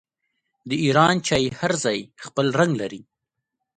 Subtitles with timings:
[0.69, 3.01] د ایران چای هر ځای خپل رنګ لري.